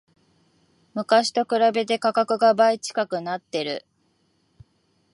[0.95, 3.85] 昔と比べて価格が倍近くなってる